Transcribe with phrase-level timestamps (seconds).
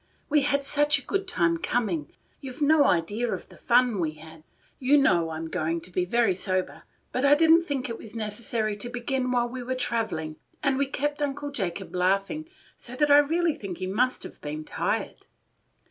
[0.29, 2.11] We had such a good time coming!
[2.39, 4.43] you 've no idea of the fun we had.
[4.79, 6.81] You know I am going to be very sober,
[7.11, 10.79] but I did n't think it was necessary to begin while we were travelling, and
[10.79, 15.27] we kept Uncle Jacob laughing so that I really think he must have been tired.